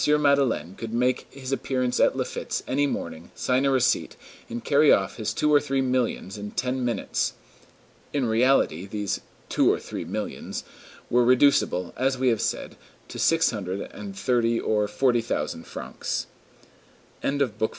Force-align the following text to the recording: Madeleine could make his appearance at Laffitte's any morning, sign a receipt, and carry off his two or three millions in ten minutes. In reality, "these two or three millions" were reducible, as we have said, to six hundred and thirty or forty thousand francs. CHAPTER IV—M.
Madeleine 0.19 0.73
could 0.73 0.95
make 0.95 1.27
his 1.29 1.51
appearance 1.51 1.99
at 1.99 2.15
Laffitte's 2.15 2.63
any 2.67 2.87
morning, 2.87 3.29
sign 3.35 3.65
a 3.65 3.69
receipt, 3.71 4.15
and 4.49 4.63
carry 4.65 4.91
off 4.91 5.17
his 5.17 5.31
two 5.31 5.53
or 5.53 5.59
three 5.61 5.79
millions 5.79 6.39
in 6.39 6.49
ten 6.49 6.83
minutes. 6.83 7.33
In 8.11 8.25
reality, 8.25 8.87
"these 8.87 9.21
two 9.47 9.71
or 9.71 9.79
three 9.79 10.03
millions" 10.03 10.63
were 11.11 11.23
reducible, 11.23 11.93
as 11.95 12.17
we 12.17 12.29
have 12.29 12.41
said, 12.41 12.77
to 13.09 13.19
six 13.19 13.51
hundred 13.51 13.81
and 13.91 14.17
thirty 14.17 14.59
or 14.59 14.87
forty 14.87 15.21
thousand 15.21 15.67
francs. 15.67 16.25
CHAPTER 17.21 17.43
IV—M. 17.43 17.69